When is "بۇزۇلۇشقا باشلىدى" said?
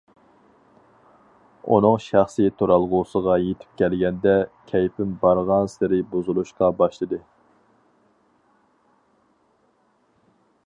6.15-7.23